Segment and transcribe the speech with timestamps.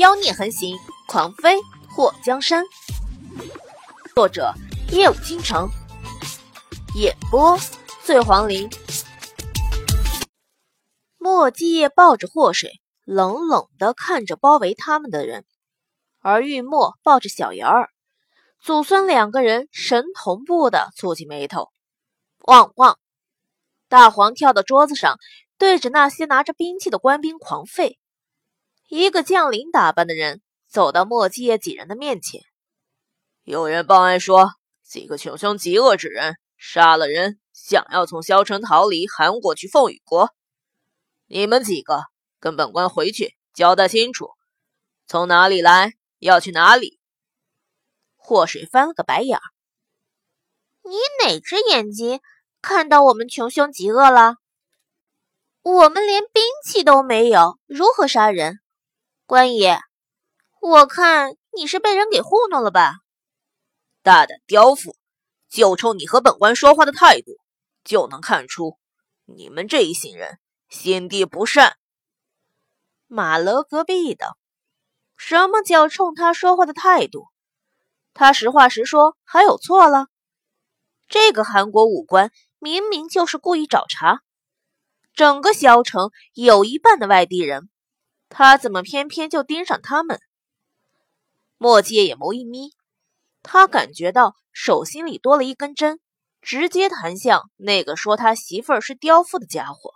[0.00, 1.60] 妖孽横行，狂飞
[1.94, 2.64] 祸江山。
[4.14, 4.54] 作者：
[4.90, 5.68] 夜舞倾城，
[6.94, 7.58] 演播：
[8.02, 8.70] 醉黄林。
[11.18, 15.44] 莫继业抱着祸水，冷冷的看着包围他们的人，
[16.20, 17.90] 而玉墨抱着小瑶儿，
[18.58, 21.68] 祖孙两个人神同步的蹙起眉头。
[22.46, 22.98] 汪汪！
[23.90, 25.18] 大黄跳到桌子上，
[25.58, 27.98] 对着那些拿着兵器的官兵狂吠。
[28.90, 32.42] 一个将领打扮的人走到莫基叶几人的面前，
[33.44, 40.34] 有人报案说，几个穷凶极恶之人杀了人，想要从萧城逃离韩国去凤羽国。
[41.26, 42.02] 你们几个
[42.40, 44.30] 跟本官回去交代清楚，
[45.06, 46.98] 从哪里来，要去哪里。
[48.16, 49.42] 祸水翻了个白眼儿
[50.82, 52.20] ：“你哪只眼睛
[52.60, 54.38] 看到我们穷凶极恶了？
[55.62, 58.58] 我们连兵器都没有，如何杀人？
[59.30, 59.78] 官爷，
[60.60, 62.94] 我看你是被人给糊弄了吧？
[64.02, 64.96] 大胆刁妇，
[65.48, 67.38] 就冲你和本官说话的态度，
[67.84, 68.76] 就能看出
[69.26, 71.76] 你们这一行人。”心地不善，
[73.06, 74.36] 马勒隔壁的，
[75.16, 77.28] 什么叫冲他说话的态度？
[78.12, 80.08] 他实话实说，还有错了？
[81.08, 84.22] 这个韩国武官明明就是故意找茬，
[85.14, 87.69] 整个萧城有一半的外地人，
[88.30, 90.20] 他怎么偏偏就盯上他们？
[91.58, 92.70] 莫介眼眸一眯，
[93.42, 96.00] 他感觉到手心里多了一根针，
[96.40, 99.92] 直接弹向那个说他媳妇儿是刁妇的家伙。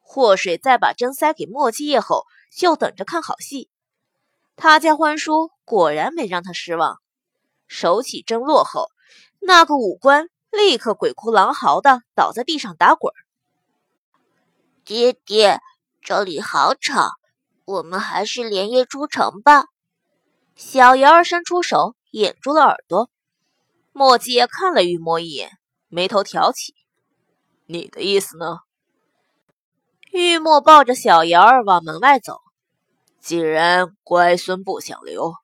[0.00, 3.70] 祸水再把针塞给莫七叶后，就等着看好戏。
[4.56, 6.98] 他家欢叔果然没让他失望，
[7.68, 8.88] 手起针落后，
[9.38, 13.14] 那个武官立刻鬼哭狼嚎的倒在地上打滚。
[14.84, 15.60] 爹爹，
[16.02, 17.12] 这里好吵，
[17.70, 19.66] 我们还是连夜出城吧。
[20.56, 23.08] 小瑶儿伸出手掩住了耳朵。
[23.92, 25.52] 莫七叶看了玉墨一眼，
[25.88, 26.74] 眉头挑起
[27.66, 28.58] ：“你的意思呢？”
[30.10, 32.40] 玉墨抱着小瑶儿往门外走。
[33.20, 35.34] 既然乖孙不想留，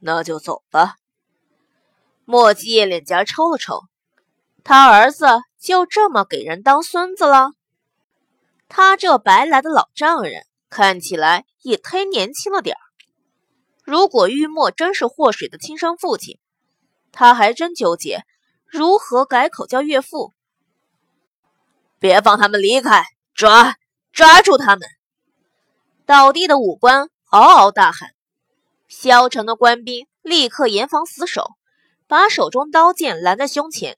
[0.00, 0.96] 那就走吧。
[2.24, 3.82] 莫继业脸颊抽了抽，
[4.64, 5.26] 他儿子
[5.60, 7.52] 就这么给人当孙子了？
[8.68, 12.80] 他这白来的老丈人看起来也忒年轻了点儿。
[13.82, 16.38] 如果玉墨真是祸水的亲生父亲，
[17.12, 18.26] 他还真纠结
[18.66, 20.34] 如何改口叫岳父。
[21.98, 23.76] 别放他们离开，抓！
[24.12, 24.86] 抓住他们！
[26.04, 28.10] 倒地的武官嗷嗷大喊。
[28.86, 31.52] 萧城的官兵立刻严防死守，
[32.06, 33.96] 把手中刀剑拦在胸前，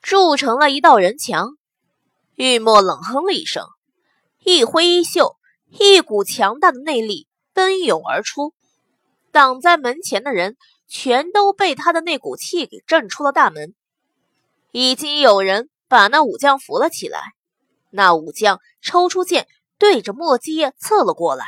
[0.00, 1.58] 筑成了一道人墙。
[2.36, 3.66] 玉墨冷哼了一声，
[4.42, 5.36] 一挥衣袖，
[5.78, 8.54] 一股强大的内力奔涌而出，
[9.30, 10.56] 挡在门前的人
[10.88, 13.74] 全都被他的那股气给震出了大门。
[14.72, 17.20] 已经有人把那武将扶了起来。
[17.90, 19.46] 那武将抽出剑，
[19.78, 21.44] 对着莫基叶刺了过来。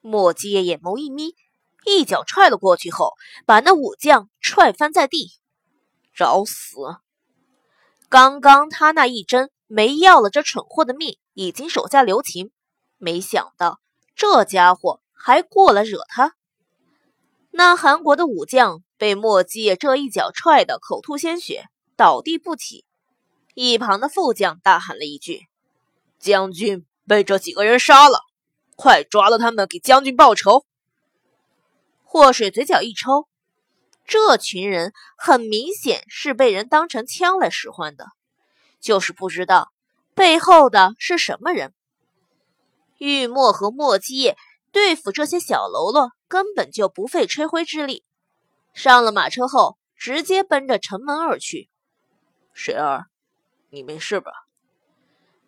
[0.00, 1.34] 莫基叶眼眸一眯，
[1.84, 3.14] 一脚踹了过去后，
[3.46, 5.30] 把那武将踹翻在地。
[6.14, 6.76] 找死！
[8.08, 12.50] 刚刚他那一针没要了这蠢货的命，已经手下留情。
[13.02, 13.80] 没想到
[14.14, 16.36] 这家伙还过来惹他。
[17.50, 21.64] 那韩国的武将被莫基叶这一脚踹得口吐鲜血，
[21.96, 22.84] 倒地不起。
[23.54, 25.48] 一旁的副将大喊了一句。
[26.20, 28.20] 将军被这几个人杀了，
[28.76, 30.64] 快抓了他们，给将军报仇！
[32.04, 33.26] 祸水嘴角一抽，
[34.06, 38.06] 这群人很明显是被人当成枪来使唤的，
[38.80, 39.72] 就是不知道
[40.14, 41.74] 背后的是什么人。
[43.04, 44.36] 玉墨和墨基叶
[44.70, 48.04] 对付这些小喽啰根本就不费吹灰之力，
[48.74, 51.68] 上了马车后直接奔着城门而去。
[52.52, 53.06] 水儿，
[53.70, 54.30] 你没事吧？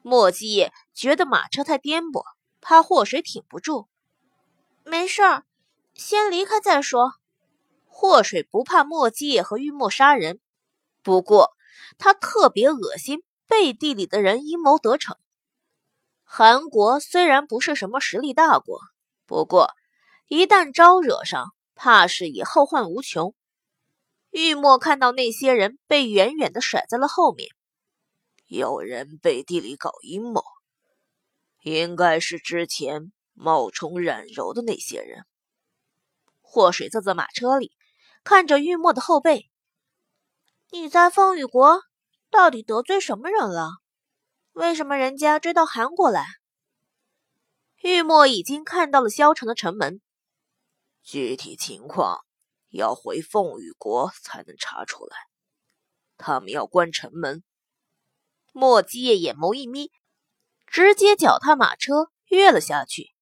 [0.03, 2.25] 莫基叶觉得马车太颠簸，
[2.61, 3.87] 怕祸水挺不住。
[4.83, 5.45] 没事儿，
[5.95, 7.13] 先离开再说。
[7.87, 10.41] 祸水不怕莫基叶和玉墨杀人，
[11.05, 11.53] 不过
[11.99, 15.17] 他特别恶心背地里的人阴谋得逞。
[16.25, 18.81] 韩国虽然不是什么实力大国，
[19.27, 19.71] 不过
[20.27, 23.35] 一旦招惹上，怕是也后患无穷。
[24.31, 27.49] 玉墨看到那些人被远远的甩在了后面。
[28.47, 30.43] 有人背地里搞阴谋，
[31.63, 35.25] 应该是之前冒充冉柔的那些人。
[36.41, 37.73] 祸水坐在马车里，
[38.25, 39.51] 看着玉墨的后背。
[40.71, 41.83] 你在风雨国
[42.31, 43.71] 到底得罪什么人了？
[44.55, 46.27] 为什么人家追到韩国来？
[47.83, 50.01] 玉墨已经看到了萧城的城门，
[51.03, 52.21] 具体情况
[52.71, 55.17] 要回凤羽国才能查出来。
[56.17, 57.43] 他们要关城门。
[58.53, 59.91] 莫基叶眼眸一眯，
[60.69, 63.13] 直接脚踏马车跃了下去。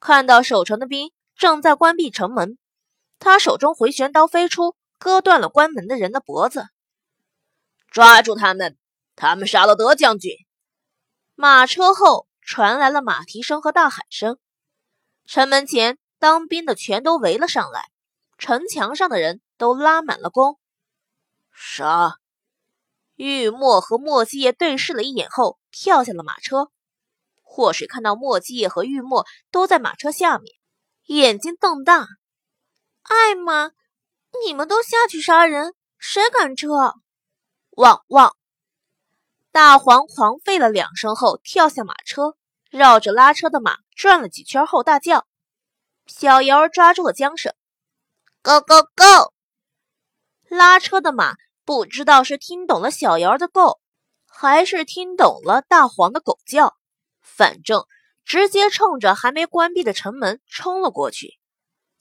[0.00, 2.56] 看到守城的兵正在关闭城门，
[3.18, 6.64] 他手中回旋刀飞出，割断了关门的人的脖子。
[7.88, 8.78] 抓住他们！
[9.14, 10.34] 他们杀了德将军。
[11.38, 14.38] 马车后传来了马蹄声和大喊声。
[15.26, 17.90] 城门前，当兵的全都围了上来，
[18.38, 20.58] 城墙上的人都拉满了弓。
[21.52, 22.16] 杀！
[23.16, 26.70] 玉墨和墨迹叶对视了一眼后，跳下了马车。
[27.42, 30.56] 祸水看到墨迹叶和玉墨都在马车下面，
[31.04, 32.06] 眼睛瞪大
[33.04, 33.72] ：“艾玛，
[34.42, 36.94] 你们都下去杀人，谁敢撤？”
[37.76, 38.34] 汪汪！
[39.56, 42.36] 大黄狂吠了两声后，跳下马车，
[42.68, 45.26] 绕着拉车的马转了几圈后，大叫
[46.06, 47.54] ：“小瑶抓住了缰绳
[48.42, 49.32] ，Go Go Go！”
[50.54, 53.80] 拉车的马不知道是听懂了小瑶的 “Go”，
[54.26, 56.76] 还是听懂了大黄的狗叫，
[57.22, 57.86] 反正
[58.26, 61.38] 直接冲着还没关闭的城门冲了过去。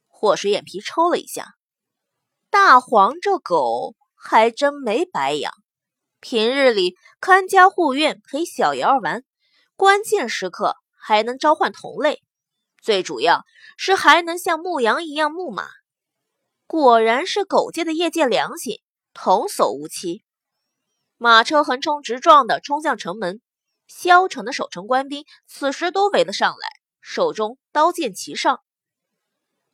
[0.07, 1.55] 祸水眼皮抽了一下，
[2.49, 5.53] 大黄这狗还真没白养。
[6.19, 9.23] 平日里看家护院陪小瑶儿玩，
[9.75, 12.23] 关键时刻还能召唤同类，
[12.81, 13.43] 最主要
[13.77, 15.67] 是还能像牧羊一样牧马。
[16.65, 18.81] 果然是狗界的业界良心，
[19.13, 20.23] 童叟无欺。
[21.17, 23.39] 马车横冲直撞的冲向城门，
[23.87, 26.67] 萧城的守城官兵此时都围了上来，
[27.01, 28.61] 手中刀剑齐上。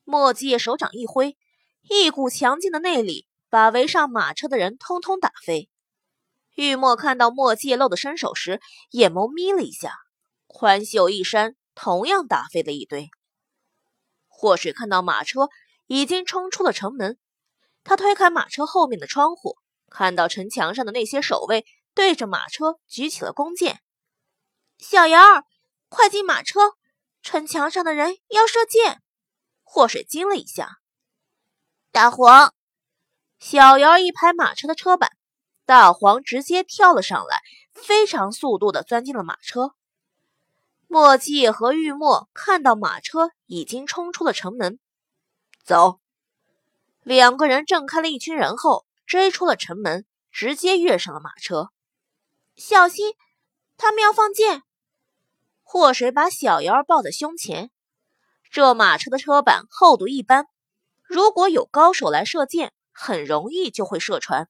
[0.04, 1.38] 墨迹手掌一挥，
[1.82, 5.70] 一股强劲的内力把围上马车的人通通打飞。
[6.56, 8.60] 玉墨看到墨界露的身手时，
[8.92, 9.96] 眼眸眯了一下，
[10.48, 13.10] 宽袖一扇，同样打飞了一堆。
[14.28, 15.50] 祸水看到马车
[15.88, 17.18] 已经冲出了城门，
[17.84, 19.58] 他推开马车后面的窗户，
[19.88, 23.82] 看到城墙上的那些守卫对着马车举起了弓箭。
[24.78, 25.46] 小瑶儿，
[25.90, 26.74] 快进马车，
[27.22, 29.02] 城墙上的人要射箭。
[29.64, 30.80] 祸水惊了一下，
[31.92, 32.54] 大黄，
[33.40, 35.12] 小瑶一拍马车的车板。
[35.72, 37.42] 大黄直接跳了上来，
[37.74, 39.74] 非常速度的钻进了马车。
[40.90, 44.82] 墨迹和玉墨看到马车已经冲出了城门，
[45.64, 46.02] 走。
[47.04, 51.70] 两个人震开了一群人后，追出了城门，直接跃上了马车。
[52.58, 53.14] 小心，
[53.78, 54.64] 他们要放箭！
[55.64, 57.72] 祸水把小瑶儿抱在胸前。
[58.50, 60.48] 这马车的车板厚度一般，
[61.04, 64.50] 如果有高手来射箭，很容易就会射穿。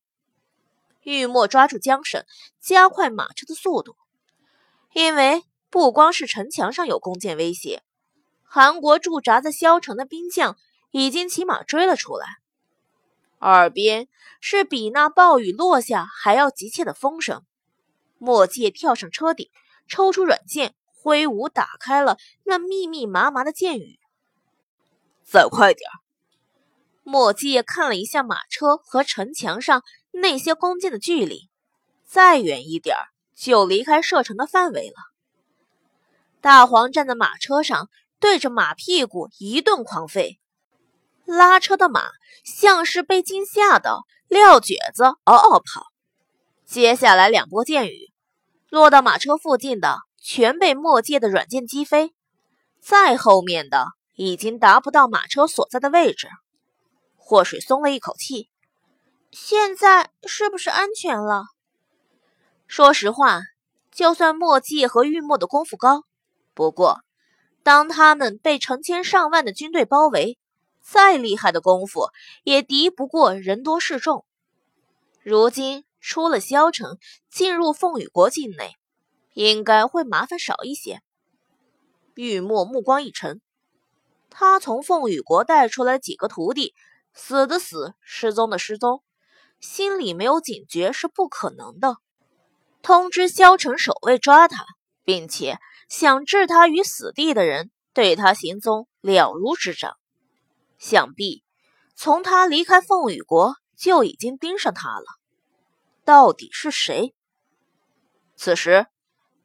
[1.03, 2.25] 玉墨抓住缰绳，
[2.59, 3.95] 加快马车的速度。
[4.94, 7.81] 因为不光是城墙上有弓箭威胁，
[8.44, 10.57] 韩国驻扎在萧城的兵将
[10.92, 12.27] 已经骑马追了出来。
[13.39, 14.07] 耳边
[14.39, 17.44] 是比那暴雨落下还要急切的风声。
[18.19, 19.50] 墨界跳上车顶，
[19.88, 24.00] 抽出软剑，挥舞打开了那密密麻麻的箭雨。
[25.24, 25.89] 再快点！
[27.04, 29.83] 墨界看了一下马车和城墙上。
[30.12, 31.50] 那些弓箭的距离，
[32.06, 32.96] 再远一点
[33.36, 34.96] 就离开射程的范围了。
[36.42, 40.38] 大黄站在马车上，对着马屁股一顿狂吠，
[41.26, 42.04] 拉车的马
[42.44, 45.88] 像是被惊吓的撂蹶子，嗷嗷跑。
[46.66, 48.12] 接下来两波箭雨
[48.69, 52.09] 落到马车附近的，全被墨界的软箭击飞；
[52.80, 56.28] 再后面的，已经达不到马车所在的位置。
[57.18, 58.51] 祸水松了一口气。
[59.31, 61.45] 现在是不是安全了？
[62.68, 63.44] 说实话，
[63.90, 66.04] 就算墨迹和玉墨的功夫高，
[66.54, 67.00] 不过
[67.64, 70.38] 当他们被成千上万的军队包围，
[70.81, 72.09] 再厉害的功夫
[72.44, 74.26] 也敌不过人多势众。
[75.21, 76.97] 如今出了萧城，
[77.30, 78.76] 进入凤羽国境内，
[79.33, 81.02] 应该会麻烦少一些。
[82.16, 83.42] 玉墨目光一沉，
[84.30, 86.76] 他从凤羽国带出来几个徒弟，
[87.14, 89.02] 死的死，失踪的失踪。
[89.61, 91.97] 心里没有警觉是不可能的。
[92.81, 94.65] 通知萧城守卫抓他，
[95.03, 99.97] 并且想置他于死地的人，对他行踪了如指掌。
[100.80, 101.44] 想必
[101.95, 105.06] 从他离开凤羽国就已经盯上他了。
[106.03, 107.13] 到底是谁？
[108.35, 108.87] 此时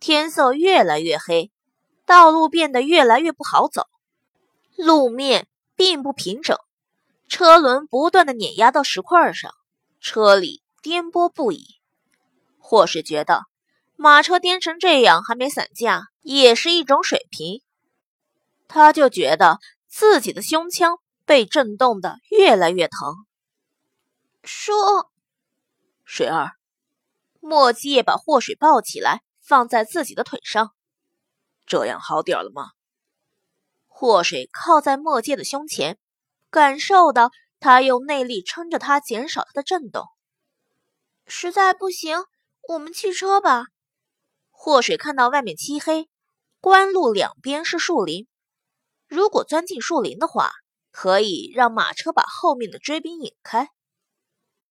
[0.00, 1.52] 天色越来越黑，
[2.06, 3.82] 道路变得越来越不好走，
[4.76, 6.56] 路面并不平整，
[7.28, 9.52] 车轮不断的碾压到石块上。
[10.09, 11.81] 车里颠簸不已，
[12.61, 13.47] 或是觉得
[13.97, 17.61] 马车颠成这样还没散架，也是一种水平。
[18.69, 19.59] 他就觉得
[19.89, 23.27] 自己的胸腔被震动的越来越疼。
[24.45, 25.11] 说，
[26.05, 26.53] 水儿，
[27.41, 30.71] 莫七夜把祸水抱起来，放在自己的腿上。
[31.67, 32.71] 这样好点了吗？
[33.89, 35.99] 祸水靠在莫界的胸前，
[36.49, 37.33] 感受到
[37.66, 40.04] 他用内力撑着它，减少它的震动。
[41.26, 42.23] 实在不行，
[42.68, 43.64] 我们弃车吧。
[44.52, 46.08] 祸水看到外面漆黑，
[46.61, 48.28] 官路两边是树林，
[49.08, 50.52] 如果钻进树林的话，
[50.92, 53.70] 可以让马车把后面的追兵引开。